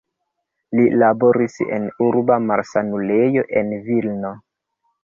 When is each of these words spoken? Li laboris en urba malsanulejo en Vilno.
Li 0.79 0.85
laboris 1.03 1.59
en 1.77 1.85
urba 2.09 2.41
malsanulejo 2.49 3.47
en 3.63 3.75
Vilno. 3.91 4.35